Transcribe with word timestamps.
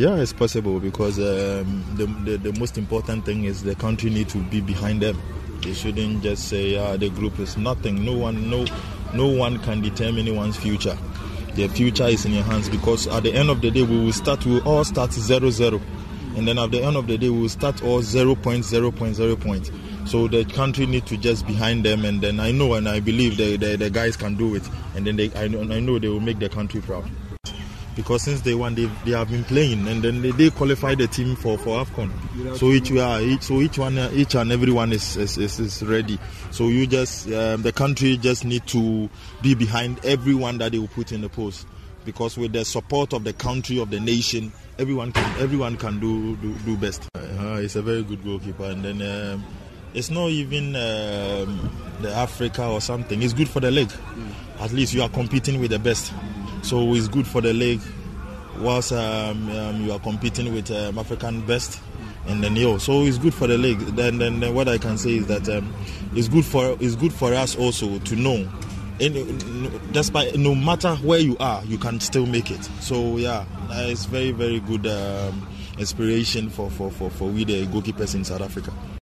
Yeah, 0.00 0.16
it's 0.16 0.32
possible 0.32 0.80
because 0.80 1.18
um, 1.18 1.84
the, 1.94 2.06
the, 2.24 2.38
the 2.38 2.58
most 2.58 2.78
important 2.78 3.26
thing 3.26 3.44
is 3.44 3.62
the 3.62 3.74
country 3.74 4.08
need 4.08 4.30
to 4.30 4.38
be 4.44 4.62
behind 4.62 5.02
them. 5.02 5.20
They 5.62 5.74
shouldn't 5.74 6.22
just 6.22 6.48
say, 6.48 6.70
"Yeah, 6.70 6.96
the 6.96 7.10
group 7.10 7.38
is 7.38 7.58
nothing." 7.58 8.02
No 8.02 8.16
one, 8.16 8.48
no, 8.48 8.64
no 9.12 9.26
one 9.26 9.58
can 9.58 9.82
determine 9.82 10.20
anyone's 10.20 10.56
future. 10.56 10.96
Their 11.52 11.68
future 11.68 12.06
is 12.06 12.24
in 12.24 12.32
your 12.32 12.44
hands 12.44 12.70
because 12.70 13.08
at 13.08 13.24
the 13.24 13.34
end 13.34 13.50
of 13.50 13.60
the 13.60 13.70
day, 13.70 13.82
we 13.82 14.02
will 14.02 14.14
start. 14.14 14.46
We 14.46 14.52
will 14.52 14.66
all 14.66 14.84
start 14.84 15.12
zero 15.12 15.50
zero, 15.50 15.82
and 16.34 16.48
then 16.48 16.58
at 16.58 16.70
the 16.70 16.82
end 16.82 16.96
of 16.96 17.06
the 17.06 17.18
day, 17.18 17.28
we 17.28 17.38
will 17.42 17.50
start 17.50 17.84
all 17.84 18.00
zero 18.00 18.34
point 18.34 18.64
zero 18.64 18.90
point 18.90 19.16
zero 19.16 19.36
point. 19.36 19.70
So 20.06 20.28
the 20.28 20.46
country 20.46 20.86
need 20.86 21.04
to 21.08 21.18
just 21.18 21.46
behind 21.46 21.84
them, 21.84 22.06
and 22.06 22.22
then 22.22 22.40
I 22.40 22.52
know 22.52 22.72
and 22.72 22.88
I 22.88 23.00
believe 23.00 23.36
the 23.36 23.58
the, 23.58 23.76
the 23.76 23.90
guys 23.90 24.16
can 24.16 24.34
do 24.34 24.54
it, 24.54 24.66
and 24.96 25.06
then 25.06 25.16
they 25.16 25.30
I 25.34 25.42
I 25.42 25.80
know 25.80 25.98
they 25.98 26.08
will 26.08 26.20
make 26.20 26.38
the 26.38 26.48
country 26.48 26.80
proud 26.80 27.04
because 28.00 28.22
since 28.22 28.40
day 28.40 28.54
one 28.54 28.74
they, 28.74 28.86
they 29.04 29.10
have 29.12 29.30
been 29.30 29.44
playing 29.44 29.86
and 29.86 30.02
then 30.02 30.22
they, 30.22 30.30
they 30.32 30.50
qualify 30.50 30.94
the 30.94 31.06
team 31.06 31.36
for 31.36 31.58
for 31.58 31.84
Afcon. 31.84 32.10
So 32.56 32.70
each 32.70 32.90
yeah, 32.90 33.20
each 33.20 33.42
so 33.42 33.60
each 33.60 33.78
one 33.78 33.98
each 34.14 34.34
and 34.34 34.50
everyone 34.50 34.92
is 34.92 35.16
is, 35.16 35.36
is, 35.38 35.60
is 35.60 35.82
ready. 35.82 36.18
So 36.50 36.68
you 36.68 36.86
just 36.86 37.26
um, 37.32 37.62
the 37.62 37.72
country 37.72 38.16
just 38.16 38.44
need 38.44 38.66
to 38.68 39.08
be 39.42 39.54
behind 39.54 40.04
everyone 40.04 40.58
that 40.58 40.72
they 40.72 40.78
will 40.78 40.88
put 40.88 41.12
in 41.12 41.20
the 41.20 41.28
post 41.28 41.66
because 42.04 42.38
with 42.38 42.52
the 42.52 42.64
support 42.64 43.12
of 43.12 43.24
the 43.24 43.32
country 43.34 43.78
of 43.78 43.90
the 43.90 44.00
nation, 44.00 44.52
everyone 44.78 45.12
can 45.12 45.40
everyone 45.40 45.76
can 45.76 46.00
do 46.00 46.36
do, 46.36 46.54
do 46.64 46.76
best. 46.76 47.08
Uh, 47.14 47.58
he's 47.58 47.76
a 47.76 47.82
very 47.82 48.02
good 48.02 48.24
goalkeeper 48.24 48.64
and 48.64 48.84
then. 48.84 49.02
Um, 49.34 49.44
it's 49.92 50.08
not 50.08 50.28
even 50.28 50.76
um, 50.76 51.70
the 52.00 52.12
Africa 52.14 52.64
or 52.64 52.80
something. 52.80 53.20
It's 53.22 53.32
good 53.32 53.48
for 53.48 53.58
the 53.58 53.72
league. 53.72 53.88
Mm. 53.88 54.60
At 54.60 54.72
least 54.72 54.94
you 54.94 55.02
are 55.02 55.08
competing 55.08 55.60
with 55.60 55.70
the 55.70 55.78
best. 55.78 56.12
So 56.62 56.94
it's 56.94 57.08
good 57.08 57.26
for 57.26 57.40
the 57.40 57.52
league 57.52 57.80
whilst 58.58 58.92
um, 58.92 59.48
um, 59.50 59.84
you 59.84 59.92
are 59.92 59.98
competing 59.98 60.52
with 60.52 60.70
um, 60.70 60.98
African 60.98 61.40
best 61.46 61.80
and 62.26 62.44
then 62.44 62.54
yo, 62.56 62.78
so 62.78 63.02
it's 63.02 63.18
good 63.18 63.34
for 63.34 63.46
the 63.46 63.56
league. 63.58 63.78
Then, 63.78 64.18
then, 64.18 64.40
then 64.40 64.54
what 64.54 64.68
I 64.68 64.78
can 64.78 64.98
say 64.98 65.16
is 65.16 65.26
that 65.26 65.48
um, 65.48 65.74
it's 66.14 66.28
good 66.28 66.44
for 66.44 66.76
it's 66.80 66.94
good 66.94 67.12
for 67.12 67.32
us 67.32 67.56
also 67.56 67.98
to 67.98 68.16
know. 68.16 68.48
In, 68.98 69.80
despite 69.92 70.36
no 70.36 70.54
matter 70.54 70.94
where 70.96 71.18
you 71.18 71.36
are, 71.38 71.64
you 71.64 71.78
can 71.78 71.98
still 72.00 72.26
make 72.26 72.50
it. 72.50 72.62
So 72.80 73.16
yeah, 73.16 73.44
it's 73.70 74.04
very 74.04 74.32
very 74.32 74.60
good 74.60 74.86
um, 74.86 75.48
inspiration 75.78 76.50
for, 76.50 76.70
for, 76.70 76.90
for, 76.90 77.10
for 77.10 77.24
we 77.28 77.44
the 77.44 77.66
goalkeepers 77.66 78.14
in 78.14 78.24
South 78.24 78.42
Africa. 78.42 78.72